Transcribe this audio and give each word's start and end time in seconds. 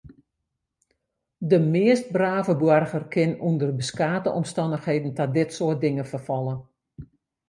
De 1.49 1.59
meast 1.73 2.07
brave 2.15 2.53
boarger 2.61 3.03
kin 3.13 3.31
ûnder 3.47 3.71
beskate 3.79 4.29
omstannichheden 4.39 5.11
ta 5.17 5.23
dit 5.37 5.49
soart 5.57 5.79
dingen 5.83 6.09
ferfalle. 6.11 6.55